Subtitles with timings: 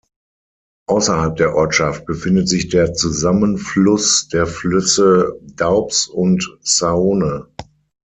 [0.87, 7.45] Außerhalb der Ortschaft befindet sich der Zusammenfluss der Flüsse Doubs und Saône.